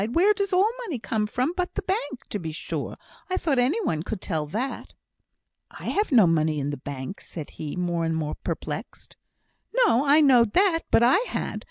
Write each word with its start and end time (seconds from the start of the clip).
"Where 0.13 0.33
does 0.33 0.51
all 0.51 0.67
money 0.87 0.97
come 0.97 1.27
from, 1.27 1.53
but 1.55 1.75
the 1.75 1.83
bank, 1.83 2.25
to 2.29 2.39
be 2.39 2.51
sure? 2.51 2.97
I 3.29 3.37
thought 3.37 3.59
any 3.59 3.79
one 3.85 4.01
could 4.01 4.19
tell 4.19 4.47
that." 4.47 4.93
"I 5.69 5.89
have 5.89 6.11
no 6.11 6.25
money 6.25 6.59
in 6.59 6.71
the 6.71 6.77
bank!" 6.77 7.21
said 7.21 7.51
he, 7.51 7.75
more 7.75 8.03
and 8.03 8.15
more 8.15 8.33
perplexed. 8.33 9.15
"No! 9.85 10.03
I 10.03 10.19
knowed 10.19 10.53
that; 10.53 10.79
but 10.89 11.03
I 11.03 11.19
had. 11.27 11.59